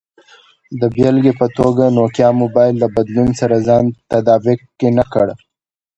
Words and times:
د 0.79 0.81
بېلګې 0.95 1.33
په 1.39 1.47
توګه، 1.57 1.83
نوکیا 1.97 2.29
موبایل 2.41 2.75
له 2.83 2.87
بدلون 2.95 3.29
سره 3.39 3.55
ځان 3.67 3.83
تطابق 4.11 4.59
کې 4.79 4.89
نه 4.97 5.03
کړ. 5.13 5.27